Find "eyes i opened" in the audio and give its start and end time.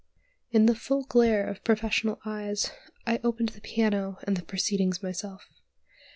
2.25-3.49